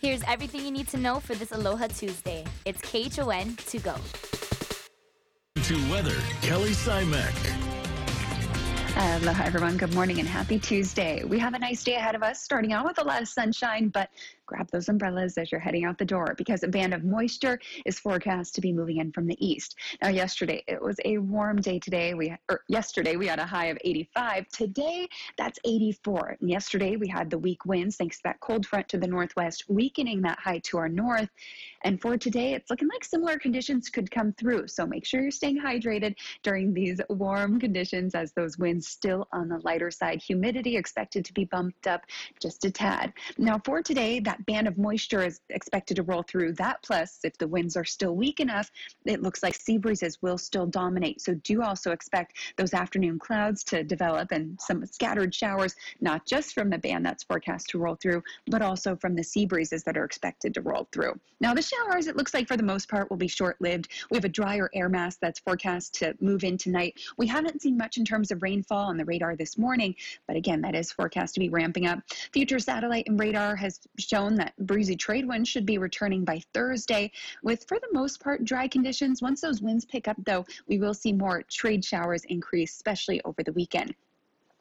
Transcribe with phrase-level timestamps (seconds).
[0.00, 2.46] Here's everything you need to know for this Aloha Tuesday.
[2.64, 3.94] It's KHON to go.
[5.62, 7.34] To weather, Kelly Simek.
[8.96, 9.76] Aloha, everyone.
[9.76, 11.22] Good morning and happy Tuesday.
[11.24, 13.88] We have a nice day ahead of us, starting out with a lot of sunshine,
[13.88, 14.08] but
[14.50, 18.00] grab those umbrellas as you're heading out the door because a band of moisture is
[18.00, 19.76] forecast to be moving in from the east.
[20.02, 21.78] Now, yesterday it was a warm day.
[21.78, 24.48] Today we, or yesterday we had a high of 85.
[24.48, 25.08] Today
[25.38, 26.36] that's 84.
[26.40, 29.66] And yesterday we had the weak winds thanks to that cold front to the northwest,
[29.68, 31.28] weakening that high to our north.
[31.84, 34.66] And for today, it's looking like similar conditions could come through.
[34.66, 39.48] So make sure you're staying hydrated during these warm conditions as those winds still on
[39.48, 40.20] the lighter side.
[40.20, 42.02] Humidity expected to be bumped up
[42.40, 43.12] just a tad.
[43.38, 46.52] Now, for today, that band of moisture is expected to roll through.
[46.54, 48.70] That plus, if the winds are still weak enough,
[49.04, 51.20] it looks like sea breezes will still dominate.
[51.20, 56.54] So do also expect those afternoon clouds to develop and some scattered showers, not just
[56.54, 59.96] from the band that's forecast to roll through, but also from the sea breezes that
[59.96, 61.18] are expected to roll through.
[61.40, 63.88] Now, the showers, it looks like for the most part, will be short lived.
[64.10, 67.00] We have a drier air mass that's forecast to move in tonight.
[67.16, 69.94] We haven't seen much in terms of rainfall on the radar this morning,
[70.26, 72.00] but again, that is forecast to be ramping up.
[72.32, 77.10] Future satellite and radar has shown that breezy trade winds should be returning by Thursday,
[77.42, 79.22] with for the most part dry conditions.
[79.22, 83.42] Once those winds pick up, though, we will see more trade showers increase, especially over
[83.42, 83.94] the weekend.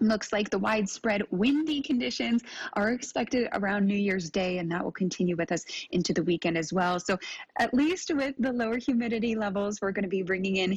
[0.00, 4.92] Looks like the widespread windy conditions are expected around New Year's Day, and that will
[4.92, 6.98] continue with us into the weekend as well.
[6.98, 7.16] So,
[7.58, 10.76] at least with the lower humidity levels, we're going to be bringing in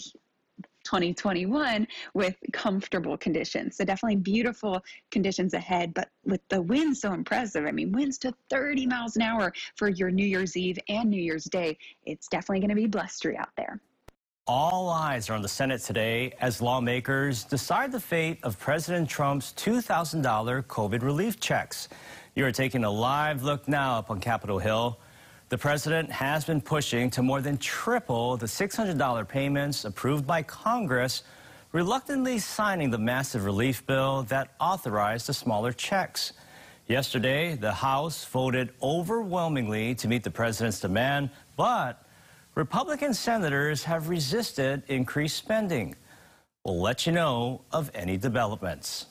[0.88, 3.76] 2021 with comfortable conditions.
[3.76, 8.34] So definitely beautiful conditions ahead, but with the winds so impressive, I mean, winds to
[8.50, 12.62] 30 miles an hour for your New Year's Eve and New Year's Day, it's definitely
[12.62, 13.82] going to be blustery out there.
[14.48, 19.52] All eyes are on the Senate today as lawmakers decide the fate of President Trump's
[19.58, 21.90] $2,000 COVID relief checks.
[22.34, 25.00] You're taking a live look now up on Capitol Hill.
[25.50, 31.24] The president has been pushing to more than triple the $600 payments approved by Congress,
[31.72, 36.34] reluctantly signing the massive relief bill that authorized the smaller checks.
[36.88, 42.04] Yesterday, the House voted overwhelmingly to meet the president's demand, but
[42.56, 45.96] Republican senators have resisted increased spending.
[46.66, 49.06] We'll let you know of any developments.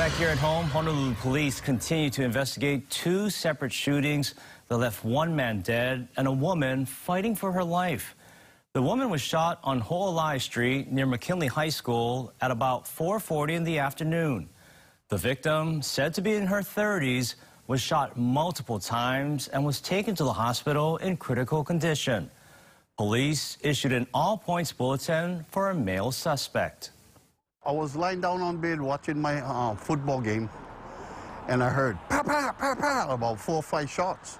[0.00, 4.34] Back here at home, Honolulu police continue to investigate two separate shootings
[4.68, 8.16] that left one man dead and a woman fighting for her life.
[8.72, 13.64] The woman was shot on Ho'olai Street near McKinley High School at about 4.40 in
[13.64, 14.48] the afternoon.
[15.10, 17.34] The victim, said to be in her 30s,
[17.66, 22.30] was shot multiple times and was taken to the hospital in critical condition.
[22.96, 26.92] Police issued an all-points bulletin for a male suspect.
[27.62, 30.48] I was lying down on bed watching my uh, football game,
[31.46, 34.38] and I heard pa pa pa pa about four or five shots.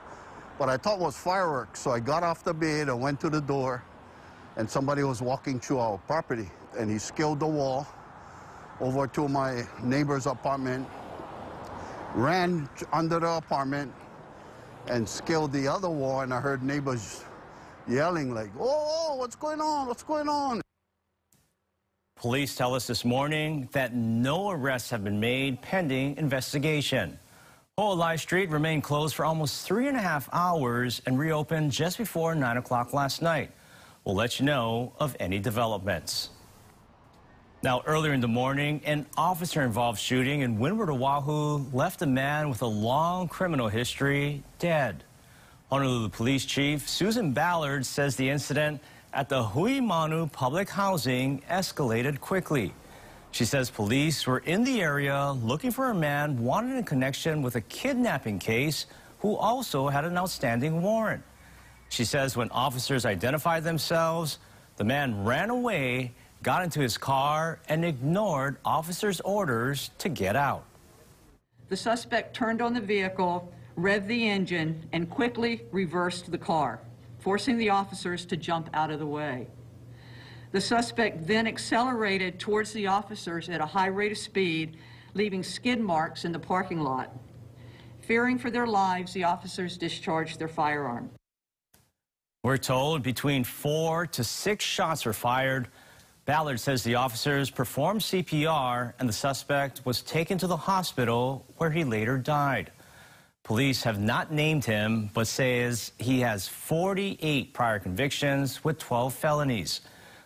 [0.58, 3.42] But I thought was fireworks, so I got off the bed and went to the
[3.42, 3.84] door,
[4.56, 7.86] and somebody was walking through our property, and he scaled the wall
[8.80, 10.88] over to my neighbor's apartment,
[12.14, 13.92] ran under the apartment,
[14.88, 17.22] and scaled the other wall, and I heard neighbors
[17.86, 20.62] yelling like, oh, what's going on, what's going on?
[22.20, 27.19] Police tell us this morning that no arrests have been made pending investigation.
[27.78, 32.34] Ho'olai Street remained closed for almost three and a half hours and reopened just before
[32.34, 33.50] 9 o'clock last night.
[34.04, 36.28] We'll let you know of any developments.
[37.62, 42.60] Now, earlier in the morning, an officer-involved shooting in Windward, Oahu left a man with
[42.60, 45.04] a long criminal history dead.
[45.70, 48.82] Honolulu Police Chief Susan Ballard says the incident
[49.12, 52.72] at the Hui Manu public housing escalated quickly.
[53.32, 57.56] She says police were in the area looking for a man wanted in connection with
[57.56, 58.87] a kidnapping case
[59.21, 61.22] who also had an outstanding warrant.
[61.88, 64.38] She says when officers identified themselves,
[64.76, 70.65] the man ran away, got into his car, and ignored officers' orders to get out.
[71.69, 76.80] The suspect turned on the vehicle, revved the engine, and quickly reversed the car
[77.20, 79.46] forcing the officers to jump out of the way.
[80.52, 84.78] The suspect then accelerated towards the officers at a high rate of speed,
[85.14, 87.16] leaving skid marks in the parking lot.
[88.00, 91.10] Fearing for their lives, the officers discharged their firearm.
[92.42, 95.68] We're told between four to six shots were fired.
[96.24, 101.70] Ballard says the officers performed CPR and the suspect was taken to the hospital where
[101.70, 102.72] he later died.
[103.42, 109.81] Police have not named him, but says he has 48 prior convictions with 12 felonies.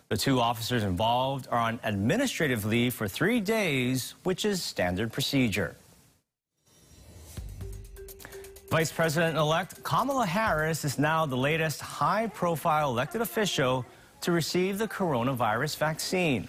[0.09, 5.77] The two officers involved are on administrative leave for three days, which is standard procedure.
[8.69, 13.87] Vice President elect Kamala Harris is now the latest high profile elected official
[14.21, 16.49] to receive the coronavirus vaccine.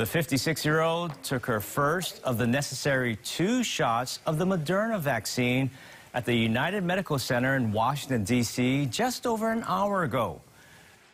[0.00, 4.98] The 56 year old took her first of the necessary two shots of the Moderna
[4.98, 5.70] vaccine
[6.14, 10.40] at the United Medical Center in Washington, D.C., just over an hour ago.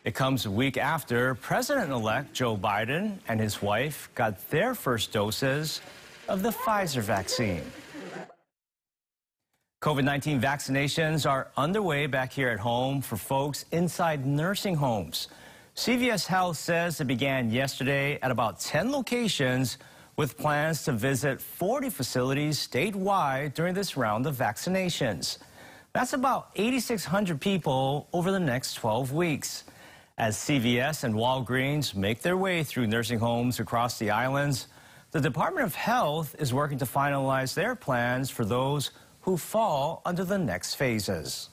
[0.05, 5.11] It comes a week after President elect Joe Biden and his wife got their first
[5.11, 5.81] doses
[6.29, 7.63] of the Pfizer vaccine.
[9.81, 15.27] COVID 19 vaccinations are underway back here at home for folks inside nursing homes.
[15.77, 19.77] CVS Health says it began yesterday at about 10 locations
[20.15, 25.37] with plans to visit 40 facilities statewide during this round of vaccinations.
[25.93, 29.65] That's about 8,600 people over the next 12 weeks.
[30.17, 34.69] As CVS and Walgreens make their way through nursing homes across the islands,
[35.11, 38.89] the Department of Health is working to finalize their plans for those
[39.21, 41.49] who fall under the next phases.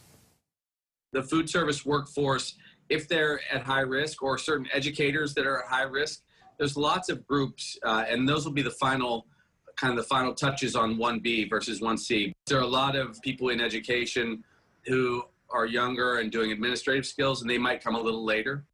[1.13, 2.55] The food service workforce,
[2.89, 6.23] if they're at high risk, or certain educators that are at high risk,
[6.59, 9.27] there's lots of groups, uh, and those will be the final
[9.77, 12.33] kind of the final touches on 1B versus 1C.
[12.47, 14.45] There are a lot of people in education
[14.87, 18.65] who are younger and doing administrative skills, and they might come a little later.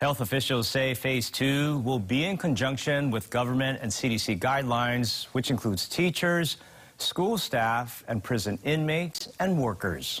[0.00, 5.50] Health officials say phase two will be in conjunction with government and CDC guidelines, which
[5.50, 6.58] includes teachers,
[6.98, 10.20] school staff, and prison inmates and workers.